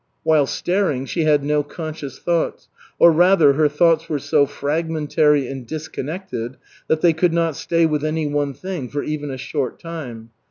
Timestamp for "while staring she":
0.23-1.25